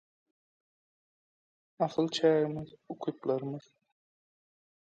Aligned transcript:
Asyl 1.85 2.07
çägimiz- 2.15 2.69
ukyplarymyz. 2.93 3.65